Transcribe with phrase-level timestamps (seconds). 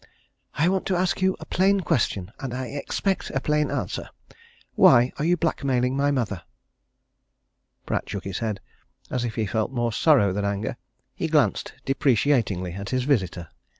[0.55, 4.09] "I want to ask you a plain question and I expect a plain answer.
[4.73, 6.41] Why are you blackmailing my mother?"
[7.85, 8.61] Pratt shook his head
[9.11, 10.77] as if he felt more sorrow than anger.
[11.13, 13.49] He glanced deprecatingly at his visitor.